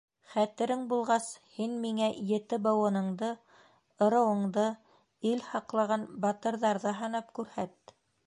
Хәтерең 0.29 0.85
булғас, 0.93 1.25
һин 1.57 1.75
миңә 1.83 2.07
ете 2.29 2.59
быуыныңды, 2.69 3.29
ырыуыңды, 4.05 4.65
ил 5.33 5.45
һаҡлаған 5.51 6.09
батырҙарҙы 6.27 6.95
һанап 7.03 7.33
күрһәт! 7.41 7.95